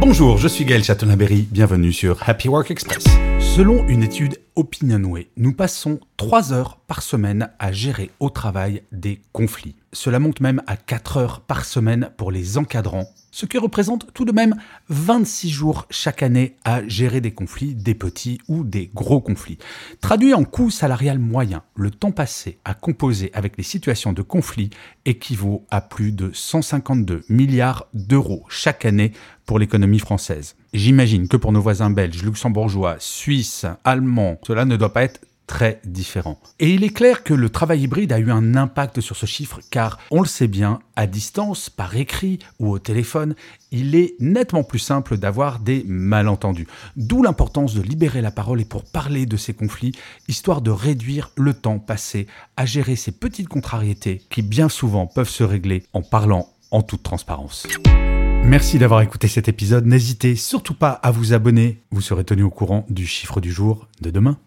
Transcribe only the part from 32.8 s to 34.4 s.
suisses, allemands,